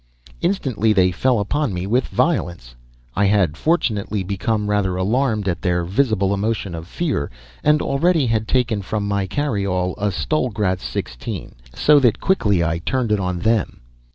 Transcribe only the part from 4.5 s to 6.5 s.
rather alarmed at their visible